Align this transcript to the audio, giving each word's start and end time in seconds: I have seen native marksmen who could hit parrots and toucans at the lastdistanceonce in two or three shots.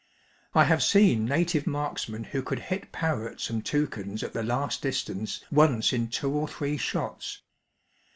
I 0.55 0.63
have 0.63 0.81
seen 0.81 1.25
native 1.25 1.67
marksmen 1.67 2.23
who 2.23 2.41
could 2.41 2.57
hit 2.57 2.91
parrots 2.91 3.51
and 3.51 3.63
toucans 3.63 4.23
at 4.23 4.33
the 4.33 4.41
lastdistanceonce 4.41 5.93
in 5.93 6.07
two 6.07 6.31
or 6.31 6.47
three 6.47 6.77
shots. 6.77 7.43